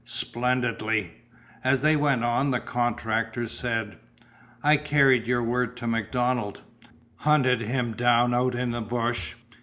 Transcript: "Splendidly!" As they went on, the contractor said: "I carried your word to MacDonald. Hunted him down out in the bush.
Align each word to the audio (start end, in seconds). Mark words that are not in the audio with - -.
"Splendidly!" 0.03 1.13
As 1.63 1.83
they 1.83 1.95
went 1.95 2.23
on, 2.23 2.49
the 2.49 2.59
contractor 2.59 3.45
said: 3.45 3.99
"I 4.63 4.75
carried 4.77 5.27
your 5.27 5.43
word 5.43 5.77
to 5.77 5.85
MacDonald. 5.85 6.63
Hunted 7.17 7.61
him 7.61 7.91
down 7.93 8.33
out 8.33 8.55
in 8.55 8.71
the 8.71 8.81
bush. 8.81 9.35